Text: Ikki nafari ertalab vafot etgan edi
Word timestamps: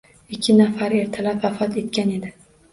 Ikki 0.37 0.55
nafari 0.61 1.03
ertalab 1.03 1.45
vafot 1.45 1.81
etgan 1.85 2.19
edi 2.19 2.37